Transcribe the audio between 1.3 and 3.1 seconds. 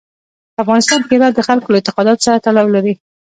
د خلکو له اعتقاداتو سره تړاو لري.